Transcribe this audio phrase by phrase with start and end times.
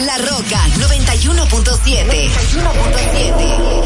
[0.00, 2.28] La Roca 91.7.
[2.28, 3.85] 91.7.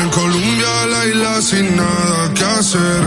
[0.00, 3.02] en Colombia a la isla sin nada que hacer.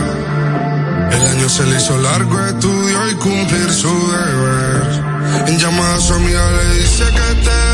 [1.12, 5.04] El año se le hizo largo, estudió y cumplir su deber.
[5.46, 7.65] En llamada a su amiga le dice que te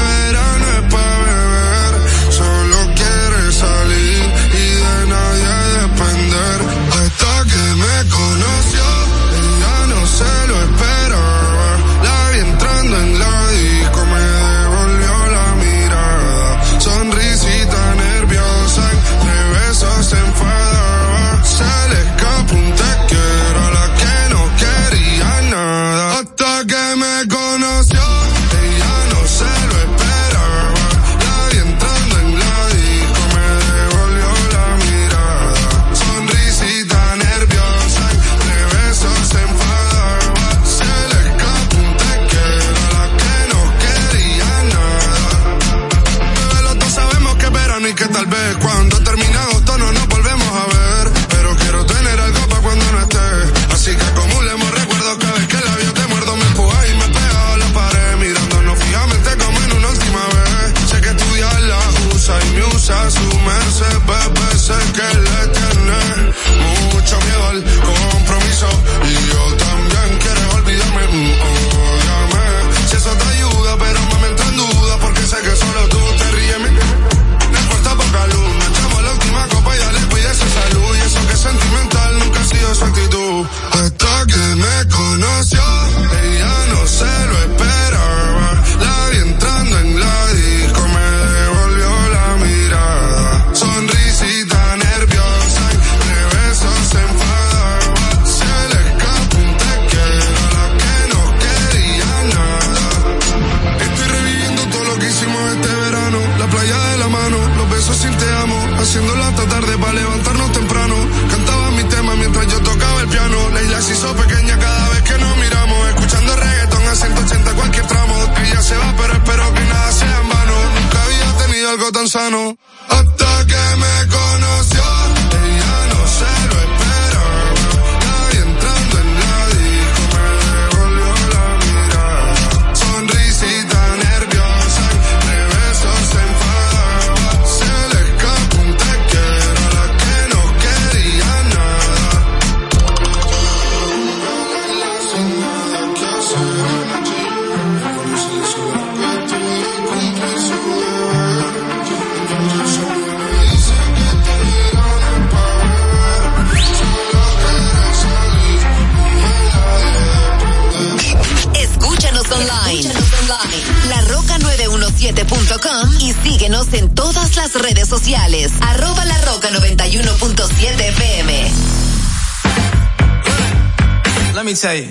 [174.43, 174.83] Let me tell you.
[174.83, 174.91] you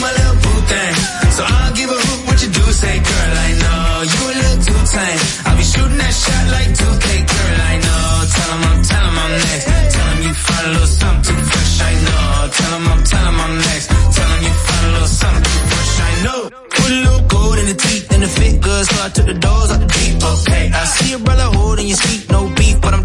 [0.00, 0.94] my little boo thing.
[1.36, 2.64] So I'll give a what you do.
[2.72, 5.20] Say, girl, I know you a little too tame.
[5.44, 8.24] I'll be shooting that shot like 2K, girl, I know.
[8.32, 8.80] Tell him I'm,
[9.20, 9.64] I'm next.
[9.92, 12.48] Tell him you find a little something fresh, I know.
[12.48, 13.04] Tell him I'm,
[13.44, 13.86] I'm next.
[13.92, 16.40] Tell him you find a little something fresh, I know.
[16.48, 19.36] Put a little gold in the teeth and the fit good, so I took the
[19.36, 20.64] doors out the deep, okay.
[20.72, 23.04] I see your brother holding your seat, no beef, but I'm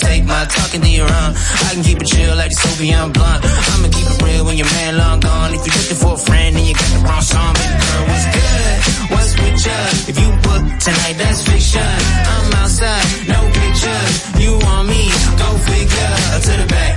[0.00, 1.30] take my talking to your own.
[1.36, 3.40] I can keep it chill like the Soviet blunt.
[3.44, 5.52] I'ma keep it real when your man long gone.
[5.54, 8.26] If you're looking for a friend, then you got the wrong song, baby girl, what's
[8.32, 8.76] good?
[9.12, 9.80] What's with you?
[10.10, 11.92] If you book tonight, that's fiction.
[12.32, 14.12] I'm outside, no pictures.
[14.40, 15.02] You want me?
[15.36, 16.12] Go figure.
[16.40, 16.92] To the back,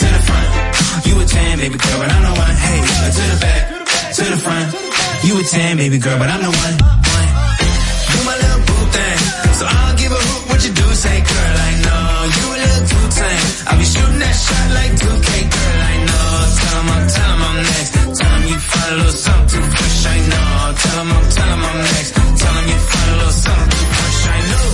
[0.00, 0.48] to the front.
[1.06, 2.54] You a 10, baby girl, but I'm the one.
[2.54, 2.78] Hey,
[3.18, 3.62] to the back,
[4.16, 4.66] to the front.
[5.26, 6.74] You a 10, baby girl, but I'm the one.
[6.78, 7.33] one.
[10.64, 10.94] You do.
[10.94, 12.04] Say, girl, I know
[12.36, 13.48] you a little too tame.
[13.68, 16.28] I'll be shooting that shot like 2K, girl, I know.
[16.58, 17.90] Tell him I'm, tell I'm next.
[18.18, 20.74] Tell him you find a little something fresh, I know.
[20.82, 22.10] Tell him I'm, tell I'm next.
[22.14, 24.73] Tell him you find a little something fresh, I know.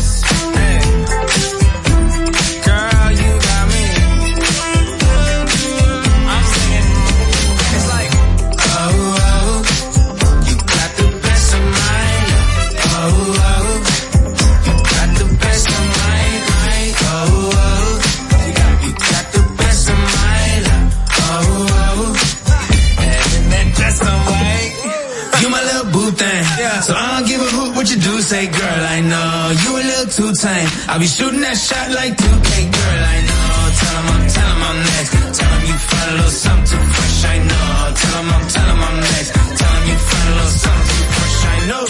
[30.40, 30.68] Tame.
[30.88, 33.48] I'll be shooting that shot like 2K, girl, I know.
[33.80, 35.10] Tell him I'm, tell him I'm next.
[35.38, 37.68] Tell him you find a little something too fresh, I know.
[38.00, 39.30] Tell him I'm, tell him I'm next.
[39.60, 41.84] Tell him you find a little something too fresh, I know.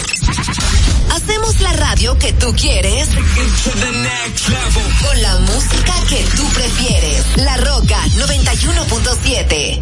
[1.15, 4.83] Hacemos la radio que tú quieres To the next level.
[5.01, 7.23] con la música que tú prefieres.
[7.37, 9.81] La Roca 91.7.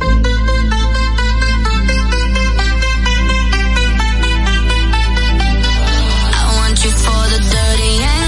[5.21, 8.18] I want you for the dirty and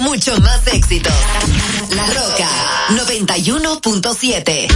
[0.00, 1.12] mucho más éxitos.
[1.90, 2.48] La Roca
[2.90, 4.68] 91.7.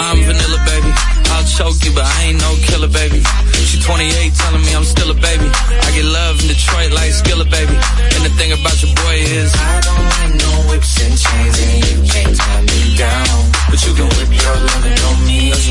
[0.00, 0.92] I'm vanilla, baby.
[1.30, 3.22] I'll choke you, but I ain't no killer, baby.
[3.66, 5.50] She 28, telling me I'm still a baby.
[5.50, 7.74] I get love in Detroit like Skillet, baby.
[7.74, 11.47] And the thing about your boy is I don't want no whips and chains,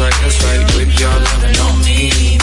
[0.08, 0.24] me.
[0.24, 0.76] That's right, that's right.
[0.76, 2.38] Whip your lovin' on me.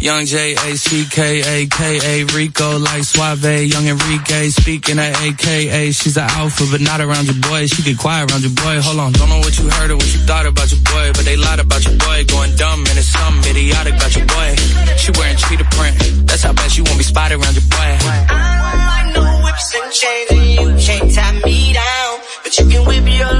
[0.00, 5.12] Young J A C K A K A Rico like Suave, Young Enrique speaking at
[5.20, 5.92] AKA.
[5.92, 7.66] She's an alpha, but not around your boy.
[7.66, 8.80] She get quiet around your boy.
[8.80, 11.24] Hold on, don't know what you heard or what you thought about your boy, but
[11.26, 12.24] they lied about your boy.
[12.24, 14.56] Going dumb and it's something idiotic about your boy.
[14.96, 15.96] She wearing cheetah print.
[16.26, 17.90] That's how bad she won't be spotted around your boy.
[18.00, 18.24] I
[18.64, 22.82] don't like no whips and chains, and you can't tie me down, but you can
[22.88, 23.39] whip your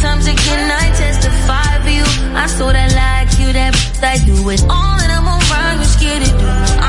[0.00, 2.06] times again I testify for you.
[2.34, 6.22] I saw that like you, that I do it all and I'm around, you scared
[6.24, 6.79] to do.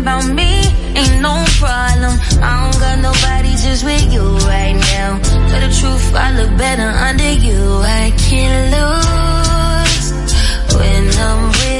[0.00, 0.50] About me,
[0.96, 2.14] ain't no problem.
[2.42, 5.18] I don't got nobody just with you right now.
[5.48, 7.60] Tell the truth, I look better under you.
[7.84, 10.06] I can't lose
[10.76, 11.79] when I'm with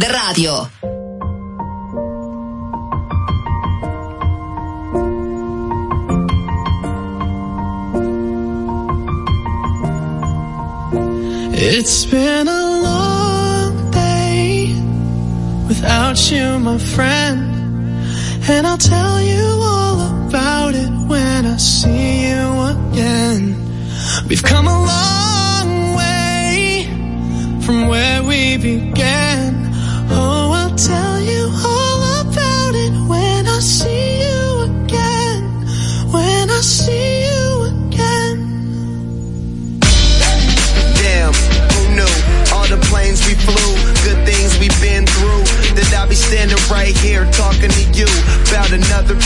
[0.00, 0.66] de radio.
[11.52, 14.72] It's been a long day
[15.68, 17.40] without you, my friend.
[18.48, 23.54] And I'll tell you all about it when I see you again.
[24.28, 24.99] We've come a long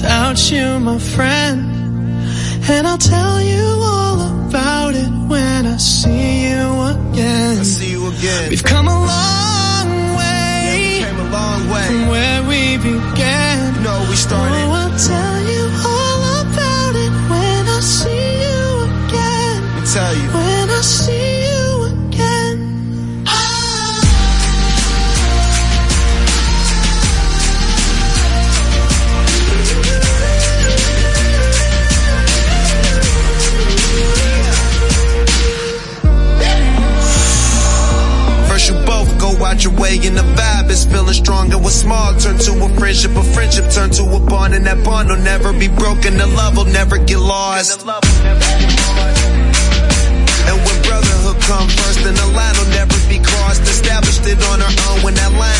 [0.00, 1.60] without you, my friend.
[2.70, 7.58] And I'll tell you all about it when I see you again.
[7.58, 8.48] I see you again.
[8.50, 11.86] We've come a long way Yeah, Came a long way.
[11.86, 13.74] from where we began.
[13.74, 14.56] You know, we started.
[14.56, 19.62] Oh, I'll tell you all about it when I see you again.
[19.62, 20.39] Let me tell you.
[39.90, 42.14] Way and the vibe is feeling strong and what's small.
[42.18, 44.54] Turn to a friendship, a friendship turn to a bond.
[44.54, 47.86] And that bond will never be broken, the love will never get lost.
[50.50, 54.62] And when brotherhood come first then the line will never be crossed, established it on
[54.62, 55.59] our own when that line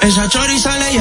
[0.00, 0.98] Esa chori sale y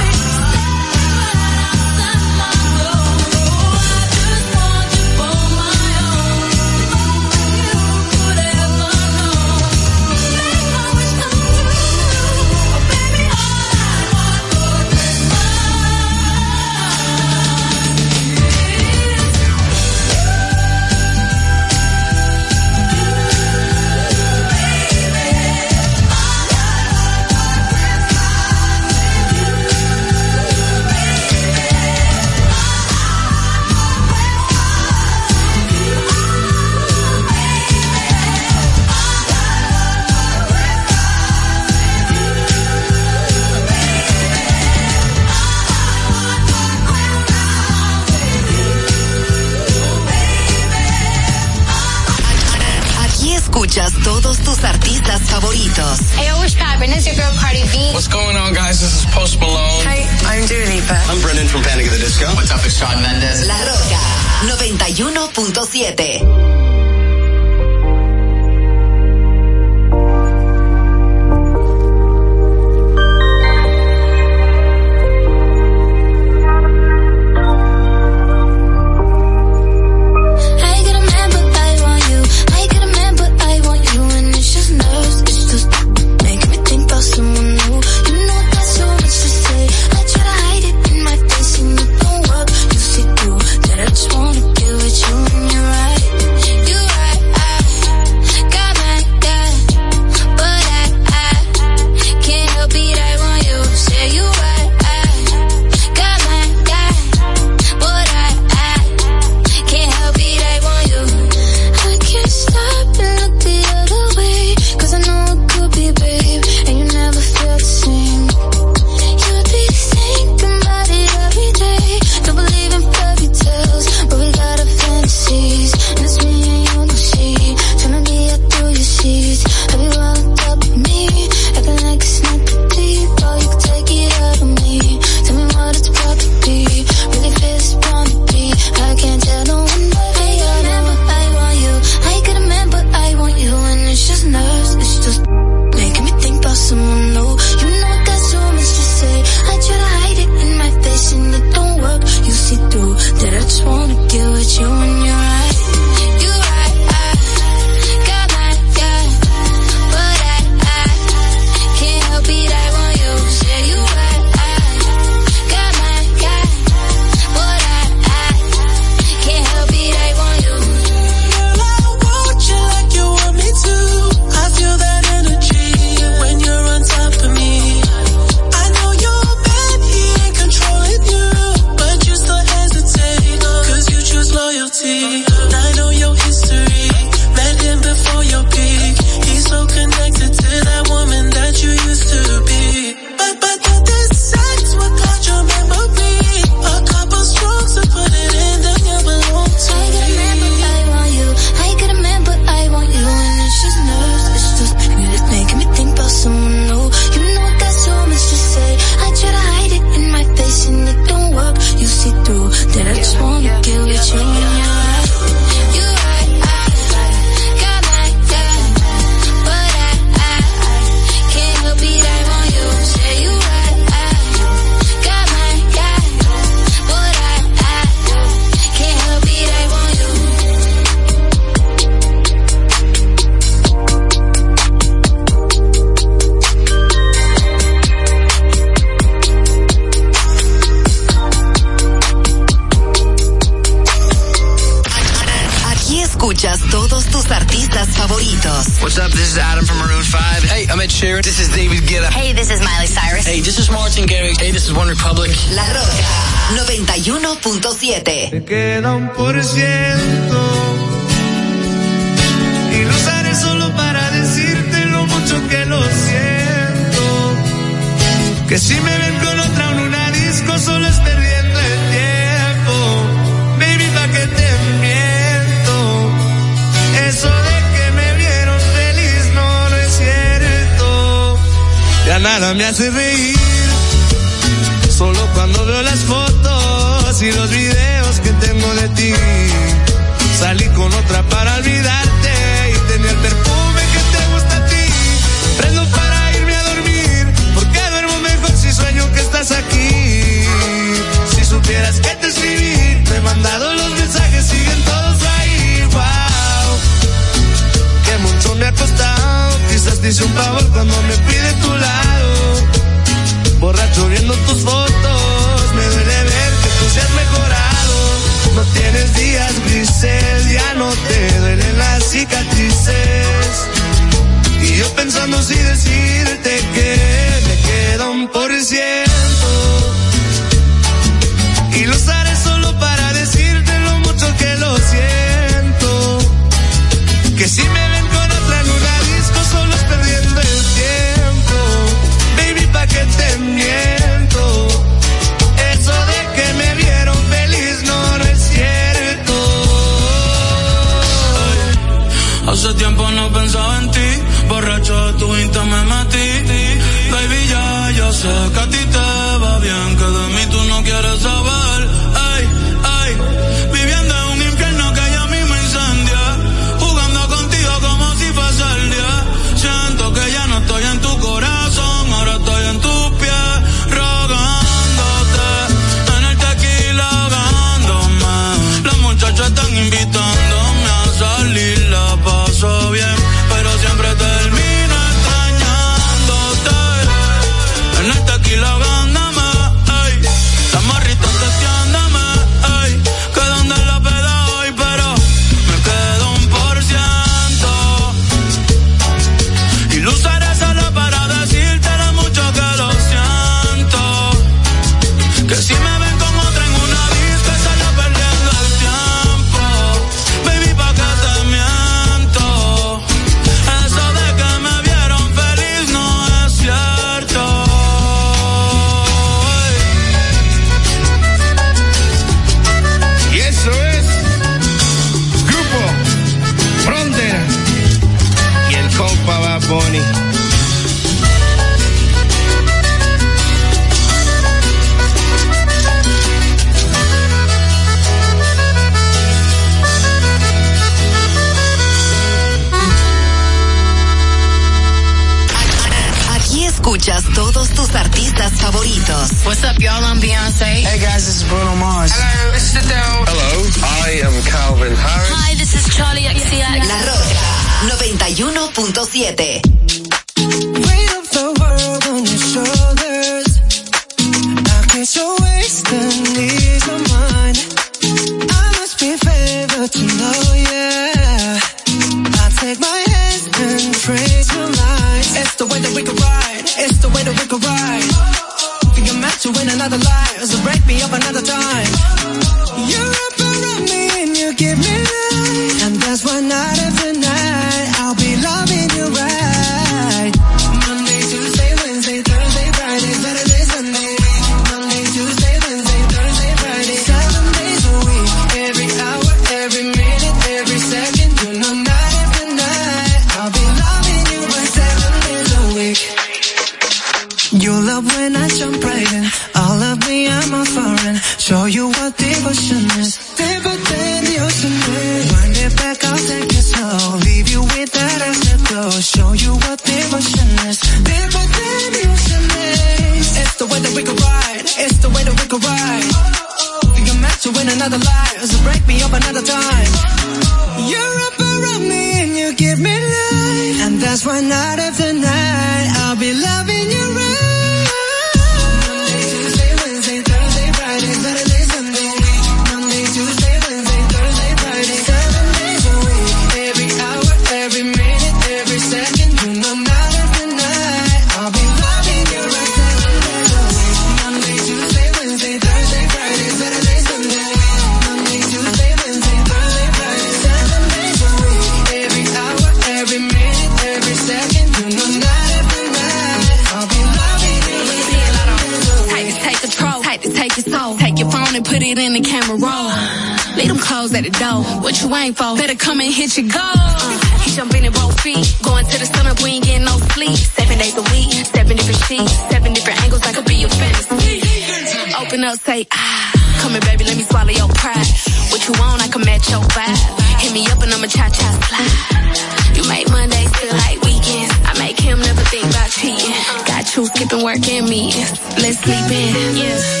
[591.01, 592.75] I'm a cha-cha fly.
[592.75, 594.53] You make Mondays feel like weekends.
[594.63, 596.29] I make him never think about cheating.
[596.67, 598.29] Got you skipping work and meetings.
[598.61, 599.57] Let's sleep in.
[599.57, 600.00] Yeah.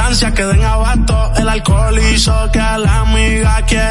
[0.00, 1.32] sustancias que den abasto.
[1.36, 3.89] El alcohol hizo que a la amiga quiera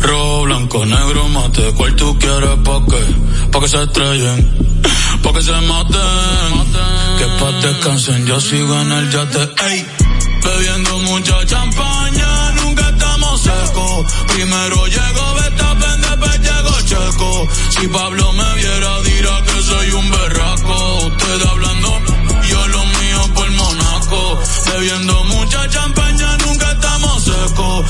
[0.00, 1.72] Rojo, blanco, negro, mate.
[1.76, 3.48] ¿Cuál tú quieres pa' qué?
[3.50, 4.40] Pa' que se estrellen.
[5.22, 6.52] Pa' que se maten.
[7.18, 8.26] Que pa' descansen.
[8.26, 9.42] Yo sigo en el yate.
[9.68, 9.86] Ey.
[10.44, 12.52] Bebiendo mucha champaña.
[12.52, 14.06] Nunca estamos secos.
[14.28, 17.48] Primero llego, beta, después llego checo.
[17.68, 20.98] Si Pablo me viera, dirá que soy un berraco.
[21.06, 22.00] Usted hablando,
[22.48, 24.40] yo lo mío por Monaco.
[24.72, 26.36] Bebiendo mucha champaña.
[26.38, 27.86] Nunca estamos secos.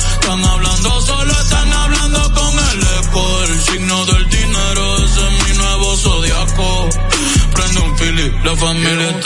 [8.50, 9.20] la familia.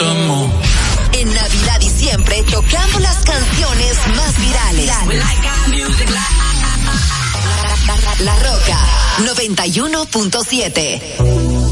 [1.13, 4.91] En Navidad y siempre tocamos las canciones más virales.
[8.19, 8.77] La Roca
[9.23, 11.64] 91.7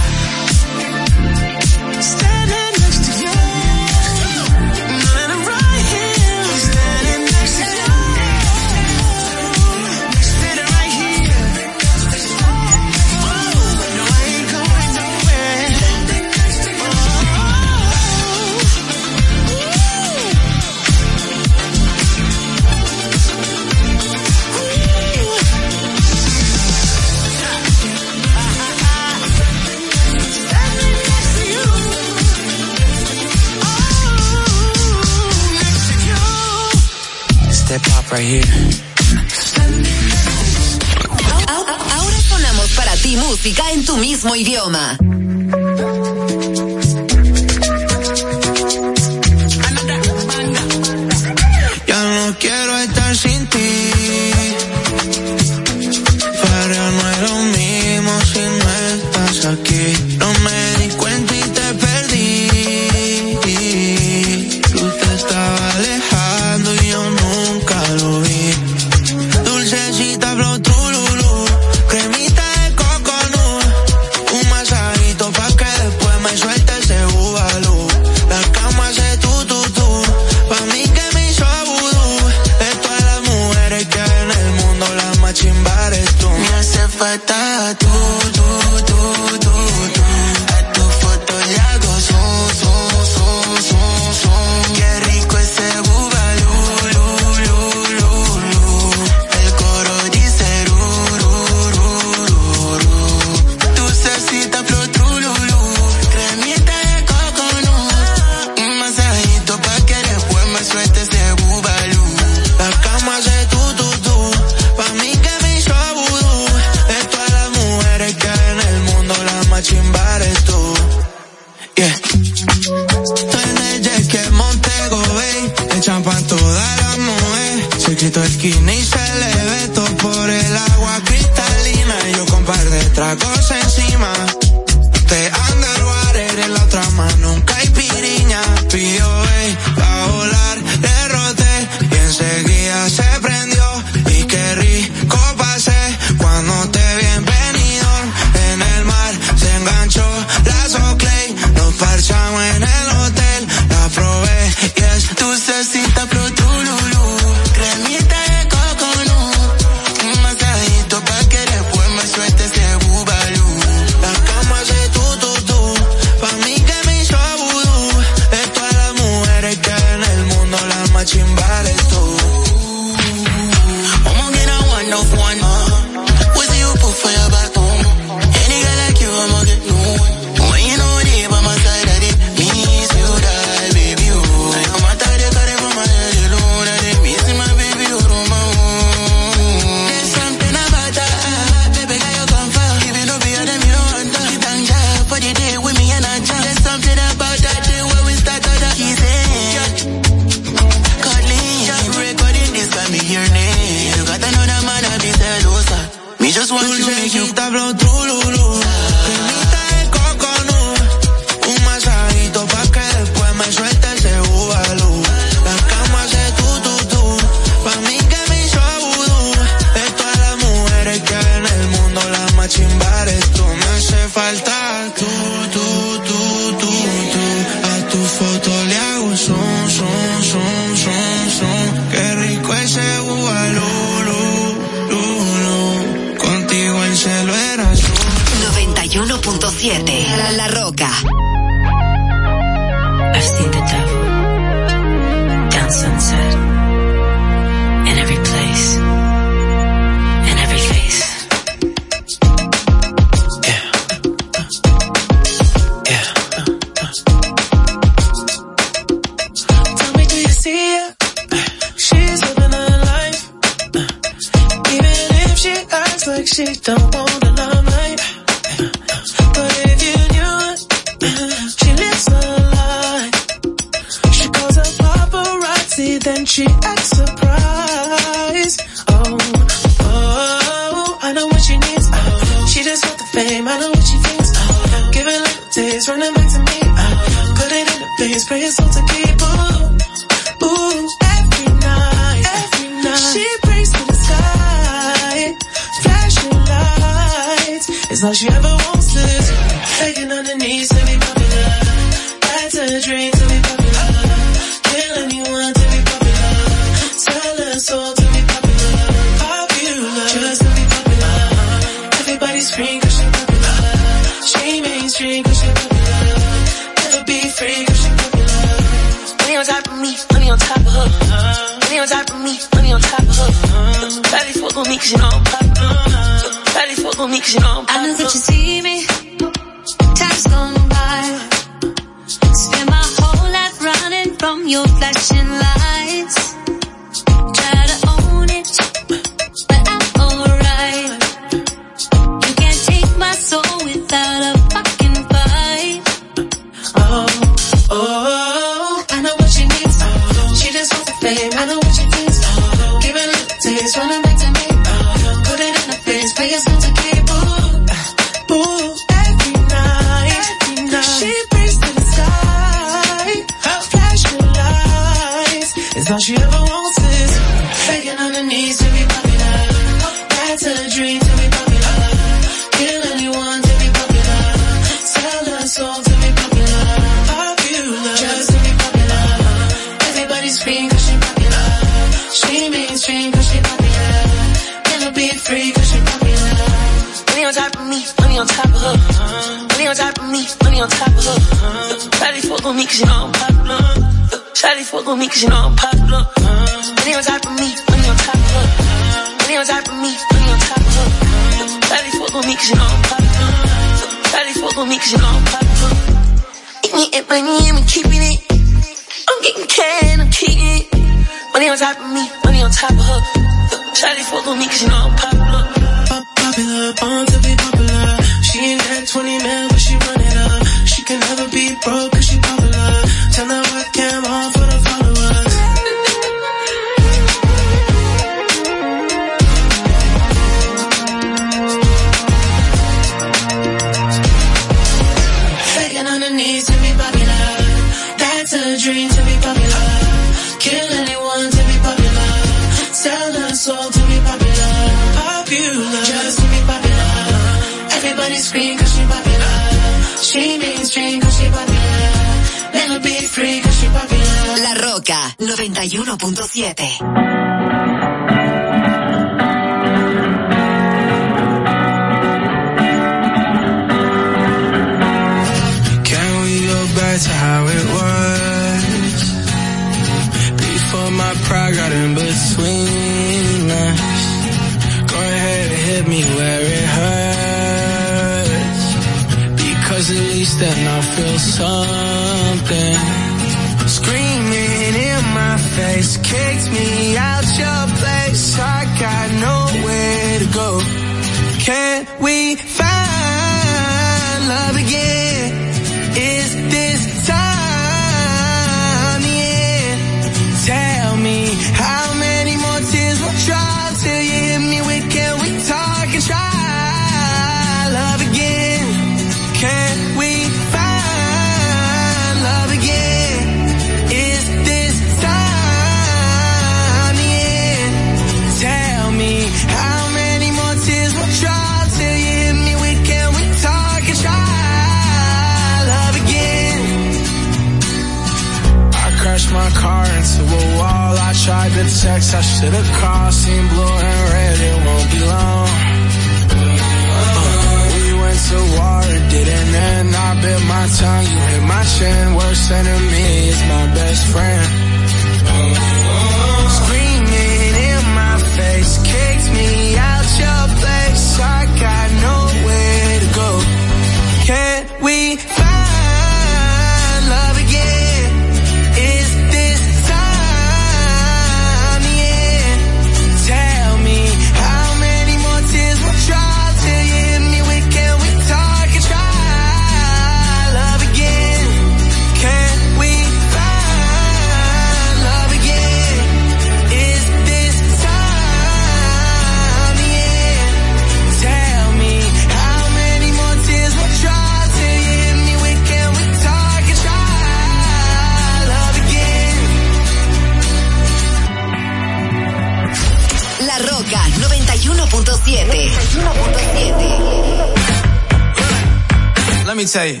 [599.60, 600.00] me tell you.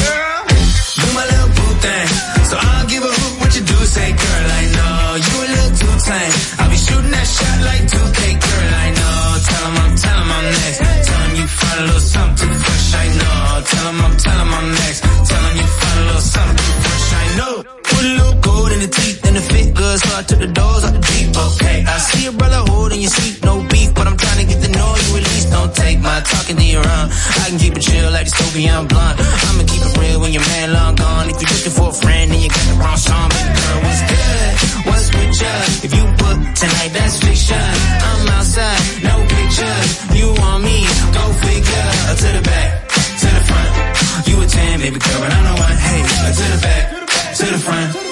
[0.00, 0.40] Girl,
[1.00, 2.08] you my little boo thing.
[2.48, 4.96] So I don't give a hoot what you do, say, girl, I know.
[5.26, 6.34] You a little too tame.
[6.60, 9.20] I'll be shooting that shot like 2K, girl, I know.
[9.48, 10.78] Tell 'em I'm, tell 'em I'm next.
[11.06, 13.62] Tell 'em you find a little something fresh, I know.
[13.70, 15.00] Tell 'em I'm, tell 'em I'm next.
[15.28, 16.81] Tell 'em you find a little something
[18.82, 21.86] the teeth and the fit good, so I took the doors out the Jeep, okay.
[21.86, 24.90] I see a brother holding your seat, no beef, but I'm trying to get know
[25.06, 25.46] you at.
[25.54, 27.06] Don't take my talking to your own.
[27.42, 29.20] I can keep it chill like dystopian blunt.
[29.20, 31.30] I'ma keep it real when your man long gone.
[31.30, 34.02] If you're looking for a friend and you got the wrong song, baby girl, what's
[34.10, 34.50] good?
[34.90, 35.56] What's with you?
[35.86, 37.66] If you book tonight, that's fiction.
[38.02, 39.90] I'm outside, no pictures.
[40.18, 40.78] You want me?
[41.14, 41.90] Go figure.
[42.18, 42.68] To the back,
[43.22, 43.70] to the front.
[44.26, 45.76] You a 10, baby girl, but I'm the one.
[45.86, 46.82] Hey, to the back,
[47.38, 48.11] to the front.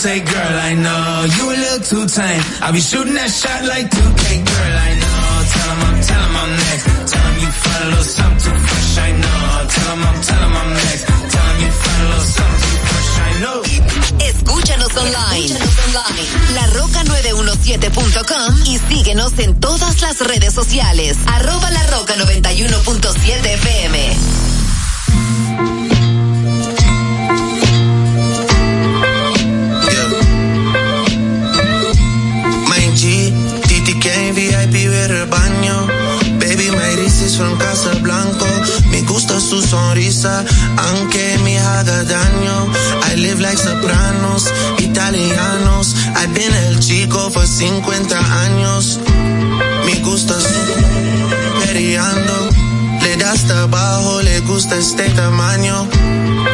[0.00, 1.28] say girl, I know.
[1.36, 2.42] You a little too tame.
[2.64, 5.28] I'll be shooting that shot like 2K, girl, I know.
[5.52, 6.84] Tell 'em I'm, tell 'em I'm next.
[7.10, 9.40] Tell 'em you find a little something too fresh, I know.
[9.74, 11.04] Tell 'em I'm, tell 'em I'm next.
[11.32, 13.58] Tell 'em you find a little something too fresh, I know.
[14.30, 15.46] Escúchanos online.
[15.52, 16.28] Escúchanos online.
[16.56, 21.16] La Roca 917.com y síguenos Síguenos en todas las redes sociales.
[21.26, 24.49] Arroba la roca 91.7 FM.
[34.86, 35.86] Ver el baño.
[36.38, 38.46] Baby, my wrist is from Casablanco.
[38.90, 40.44] Me gusta su sonrisa,
[40.76, 42.66] aunque me haga daño.
[43.12, 45.94] I live like sopranos, italianos.
[46.16, 48.98] I've been el chico por 50 años.
[49.86, 52.50] Me gusta su periando.
[53.02, 55.88] Le da hasta abajo, le gusta este tamaño.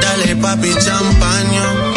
[0.01, 1.95] Dale papi champaño.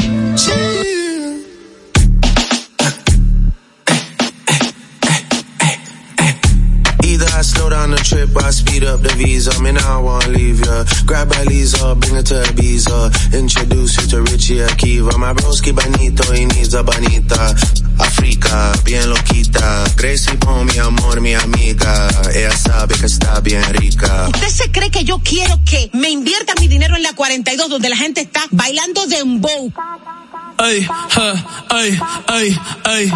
[8.04, 9.52] Trip I speed up the visa.
[9.62, 10.84] Man, I wanna leave ya.
[11.06, 13.34] Grab my Lisa, bring her to Ibiza.
[13.34, 15.18] Introduce you to Richie Akiva.
[15.18, 17.56] My broski bonito y Niza bonita.
[18.00, 19.84] Africa, bien loquita.
[19.98, 22.08] Gracie Pon, mi amor, mi amiga.
[22.34, 24.30] Ella sabe que está bien rica.
[24.34, 27.90] ¿Usted se cree que yo quiero que me invierta mi dinero en la 42 donde
[27.90, 29.72] la gente está bailando dembow?
[30.60, 32.00] Ey, eh, ey,
[32.34, 33.12] ey, ey.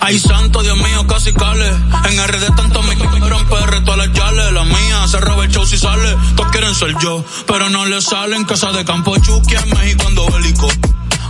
[0.00, 1.68] Ay, santo, Dios mío, casi cale.
[1.68, 4.52] En RD tanto me quieren PR, todas las yales.
[4.52, 6.16] La mía se roba el show si sale.
[6.36, 8.44] Todos quieren ser yo, pero no le salen.
[8.44, 10.68] Casa de campo Chucky en México ando bélico.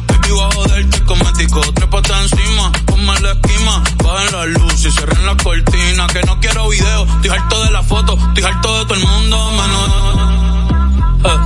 [0.09, 1.60] Baby, voy a joderte cosmético.
[1.73, 3.82] Trépate encima, ponme la esquima.
[4.05, 6.06] Bajen la luz y cierren la cortina.
[6.09, 8.18] Que no quiero video, estoy harto de la foto.
[8.28, 10.27] Estoy harto de todo el mundo, menos.
[11.24, 11.39] Eh,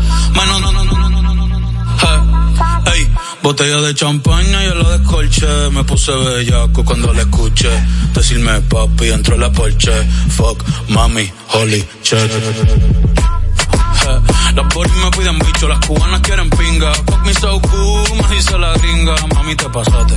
[3.51, 5.71] botella de champaña y la descolché.
[5.73, 7.69] Me puse bellaco cuando la escuché.
[8.15, 9.91] Decirme papi, entró la porche.
[10.37, 12.19] Fuck, mami, holy shit.
[12.21, 14.21] Eh,
[14.55, 16.95] Las bolis me piden bicho, las cubanas quieren pinga.
[16.95, 19.17] Fuck me so cool, me dice la gringa.
[19.35, 20.15] Mami, te pasaste.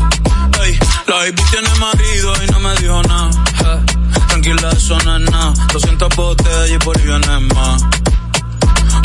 [0.63, 0.77] Ey,
[1.07, 3.31] la baby tiene marido y no me dijo nada.
[3.65, 3.79] Eh,
[4.27, 5.53] tranquila, eso no es nada.
[5.73, 7.81] 200 botellas y por ahí viene más.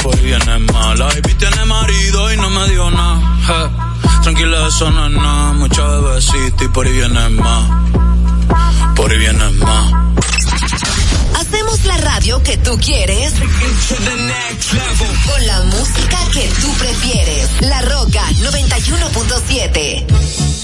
[0.03, 0.99] Por ahí viene más.
[0.99, 3.88] La baby tiene marido y no me dijo nada.
[4.23, 5.53] Tranquila, eso no es nada.
[5.53, 7.71] Mucha bebecita y por ahí viene más.
[8.97, 9.93] Por ahí viene más.
[11.35, 13.33] Hacemos la radio que tú quieres.
[13.33, 17.49] Con la música que tú prefieres.
[17.63, 20.58] La Roca 91.7.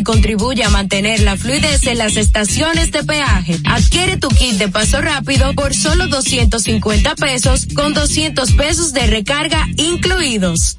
[0.00, 3.58] y contribuye a mantener la fluidez en las estaciones de peaje.
[3.64, 9.68] Adquiere tu kit de paso rápido por solo 250 pesos con 200 pesos de recarga
[9.76, 10.78] incluidos.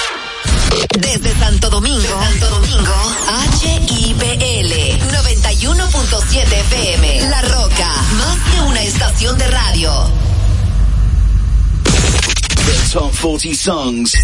[0.99, 2.93] Desde Santo Domingo, Santo Domingo,
[3.61, 4.73] HIPL
[5.11, 7.29] 91.7 FM.
[7.29, 9.91] La Roca, más que una estación de radio.
[11.83, 14.15] The top 40 songs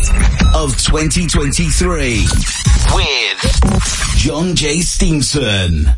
[0.53, 2.25] of 2023
[2.95, 3.37] with
[4.17, 4.81] John J.
[4.81, 5.97] Stevenson.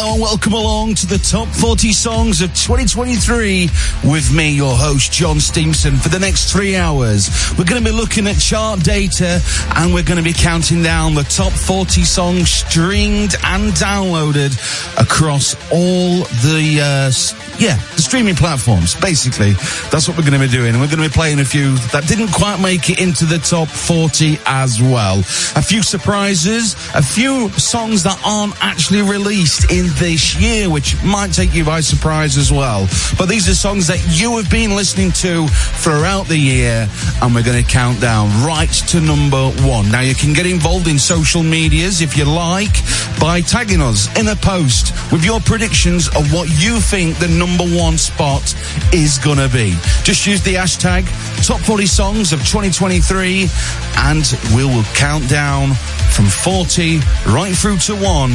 [0.00, 3.68] Hello and welcome along to the top 40 songs of 2023
[4.04, 5.96] with me, your host, John Stevenson.
[5.96, 9.40] For the next three hours, we're going to be looking at chart data
[9.74, 14.54] and we're going to be counting down the top 40 songs streamed and downloaded
[15.02, 18.94] across all the, uh, yeah, the streaming platforms.
[18.94, 19.52] Basically,
[19.90, 20.70] that's what we're going to be doing.
[20.74, 23.38] And we're going to be playing a few that didn't quite make it into the
[23.38, 25.18] top 40 as well.
[25.56, 31.32] A few surprises, a few songs that aren't actually released in this year, which might
[31.32, 32.86] take you by surprise as well.
[33.18, 35.48] But these are songs that you have been listening to
[35.82, 36.88] throughout the year,
[37.22, 39.90] and we're going to count down right to number one.
[39.90, 42.76] Now, you can get involved in social medias if you like
[43.18, 47.47] by tagging us in a post with your predictions of what you think the number
[47.56, 48.54] one spot
[48.92, 49.76] is going to be.
[50.02, 51.06] Just use the hashtag
[51.46, 53.48] top 40 songs of 2023
[53.96, 55.74] and we will count down
[56.12, 58.32] from 40 right through to one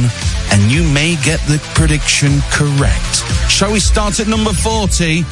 [0.50, 3.14] and you may get the prediction correct.
[3.50, 5.22] Shall we start at number 40?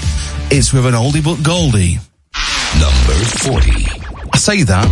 [0.51, 1.99] It's with an oldie but goldie.
[2.79, 3.71] Number 40.
[4.33, 4.87] I say that.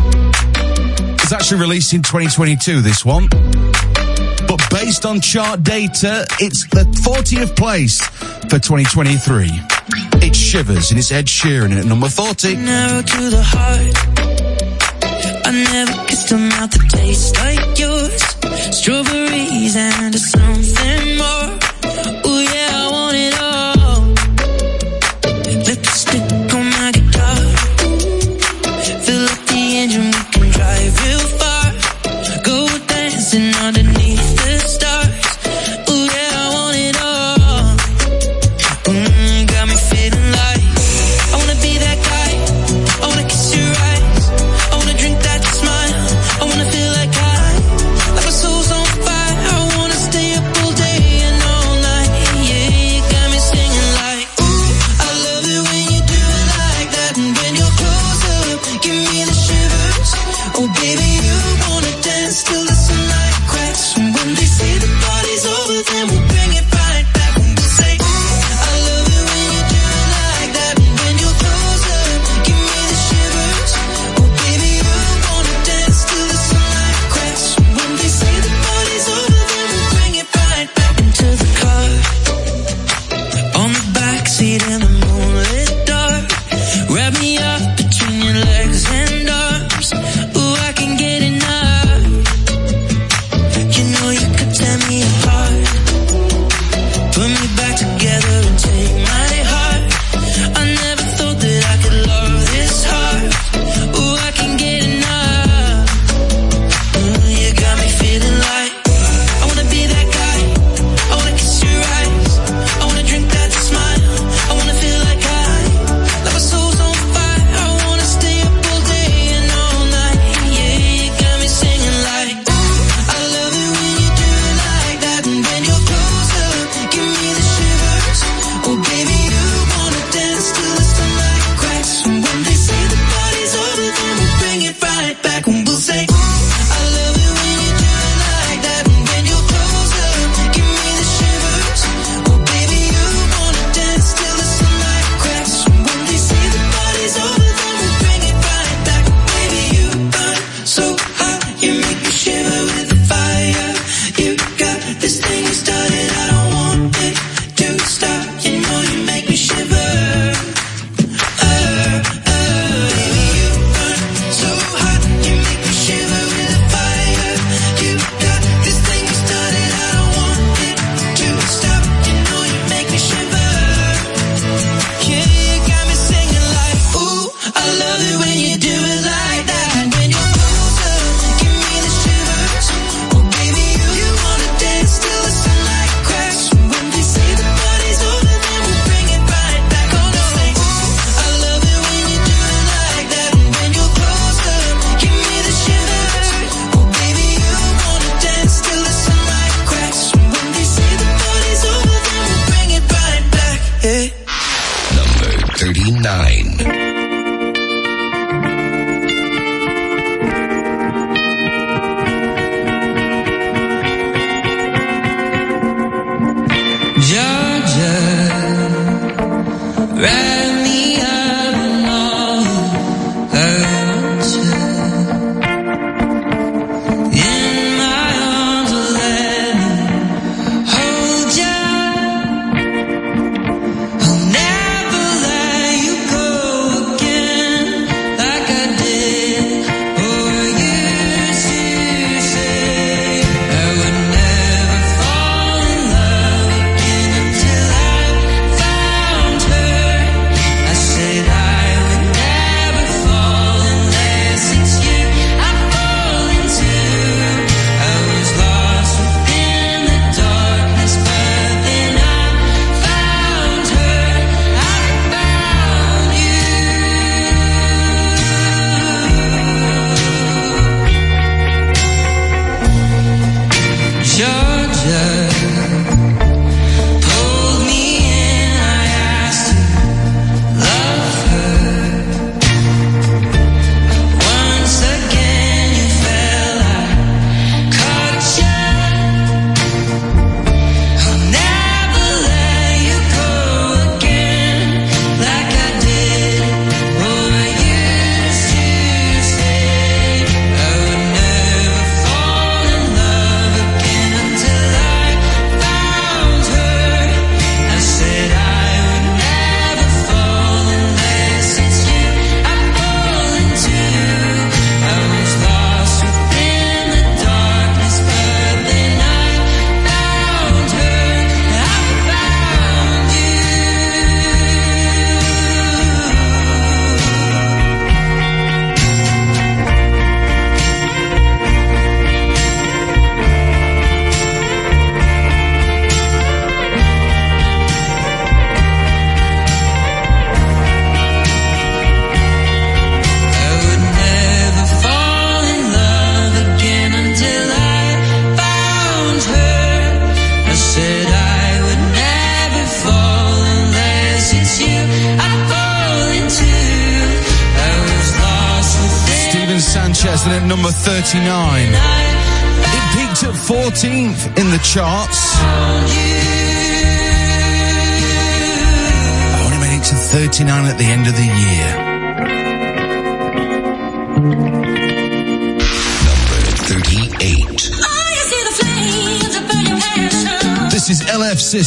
[1.23, 3.29] It's actually released in 2022, this one.
[4.81, 9.51] Based on chart data, it's the 40th place for 2023.
[10.23, 12.57] It's Shivers and it's Ed Sheeran at number 40.
[12.57, 13.95] Narrow to the heart.
[15.47, 18.23] I never kissed a mouth that tastes like yours.
[18.75, 21.59] Strawberries and something more.
[22.27, 22.80] Ooh yeah,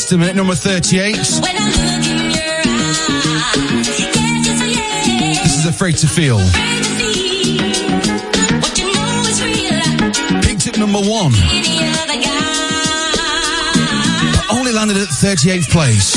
[0.03, 1.15] System at number 38.
[1.17, 1.45] Eyes, yeah.
[5.41, 6.39] This is Afraid to Feel.
[10.41, 11.31] Afraid to number one.
[14.33, 16.13] But only landed at 38th place.